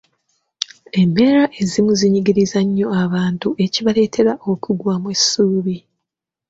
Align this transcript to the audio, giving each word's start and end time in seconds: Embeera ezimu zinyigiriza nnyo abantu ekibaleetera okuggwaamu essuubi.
Embeera 1.01 1.43
ezimu 1.61 1.91
zinyigiriza 1.99 2.59
nnyo 2.65 2.87
abantu 3.03 3.47
ekibaleetera 3.65 4.31
okuggwaamu 4.51 5.07
essuubi. 5.15 5.77